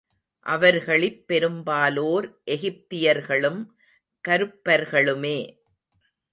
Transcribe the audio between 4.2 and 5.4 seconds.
கருப்பர்களுமே!